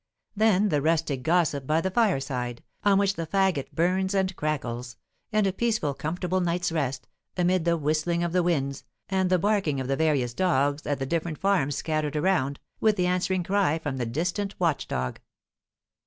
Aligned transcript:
Then 0.35 0.69
the 0.69 0.81
rustic 0.81 1.21
gossip 1.21 1.67
by 1.67 1.79
the 1.79 1.91
fireside, 1.91 2.63
on 2.83 2.97
which 2.97 3.13
the 3.13 3.27
fagot 3.27 3.71
burns 3.71 4.15
and 4.15 4.35
crackles, 4.35 4.97
and 5.31 5.45
a 5.45 5.53
peaceful, 5.53 5.93
comfortable 5.93 6.41
night's 6.41 6.71
rest, 6.71 7.07
amid 7.37 7.65
the 7.65 7.77
whistling 7.77 8.23
of 8.23 8.31
the 8.31 8.41
winds, 8.41 8.83
and 9.09 9.29
the 9.29 9.37
barking 9.37 9.79
of 9.79 9.87
the 9.87 9.95
various 9.95 10.33
dogs 10.33 10.87
at 10.87 10.97
the 10.97 11.05
different 11.05 11.37
farms 11.37 11.75
scattered 11.75 12.15
around, 12.15 12.59
with 12.79 12.95
the 12.95 13.05
answering 13.05 13.43
cry 13.43 13.77
from 13.77 13.97
the 13.97 14.07
distant 14.07 14.55
watch 14.59 14.87
dog. 14.87 15.19